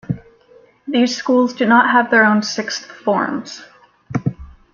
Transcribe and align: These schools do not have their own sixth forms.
These 0.87 1.15
schools 1.15 1.53
do 1.53 1.67
not 1.67 1.91
have 1.91 2.09
their 2.09 2.25
own 2.25 2.41
sixth 2.41 2.85
forms. 2.87 3.61